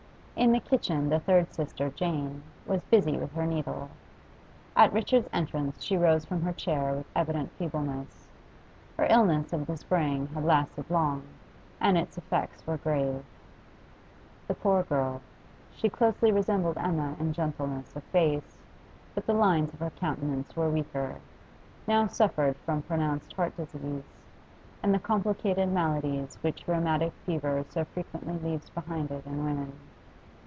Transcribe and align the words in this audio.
In 0.33 0.53
the 0.53 0.59
kitchen 0.59 1.09
the 1.09 1.19
third 1.19 1.53
sister, 1.53 1.91
Jane, 1.91 2.41
was 2.65 2.81
busy 2.85 3.15
with 3.15 3.31
her 3.33 3.45
needle; 3.45 3.91
at 4.75 4.91
Richard's 4.91 5.29
entrance 5.31 5.83
she 5.83 5.95
rose 5.95 6.25
from 6.25 6.41
her 6.41 6.51
chair 6.51 6.93
with 6.95 7.05
evident 7.15 7.51
feebleness: 7.59 8.27
her 8.97 9.05
illness 9.07 9.53
of 9.53 9.67
the 9.67 9.77
spring 9.77 10.25
had 10.33 10.43
lasted 10.43 10.89
long, 10.89 11.21
and 11.79 11.95
its 11.95 12.17
effects 12.17 12.65
were 12.65 12.77
grave. 12.77 13.23
The 14.47 14.55
poor 14.55 14.81
girl 14.81 15.21
she 15.73 15.89
closely 15.89 16.31
resembled 16.31 16.79
Emma 16.79 17.15
in 17.19 17.33
gentleness 17.33 17.95
of 17.95 18.01
face, 18.05 18.57
but 19.13 19.27
the 19.27 19.33
lines 19.33 19.75
of 19.75 19.79
her 19.79 19.91
countenance 19.91 20.55
were 20.55 20.71
weaker 20.71 21.17
now 21.87 22.07
suffered 22.07 22.55
from 22.65 22.81
pronounced 22.81 23.31
heart 23.33 23.55
disease, 23.57 24.05
and 24.81 24.91
the 24.91 24.97
complicated 24.97 25.69
maladies 25.69 26.39
which 26.41 26.67
rheumatic 26.67 27.13
fever 27.27 27.63
so 27.69 27.85
frequently 27.85 28.39
leaves 28.39 28.71
behind 28.71 29.11
it 29.11 29.23
in 29.27 29.45
women. 29.45 29.71